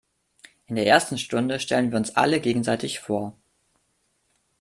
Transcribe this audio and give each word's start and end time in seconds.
In 0.65 0.77
der 0.77 0.87
ersten 0.87 1.19
Stunde 1.19 1.59
stellen 1.59 1.91
wir 1.91 1.97
uns 1.99 2.15
alle 2.15 2.39
gegenseitig 2.41 2.99
vor. 3.01 3.37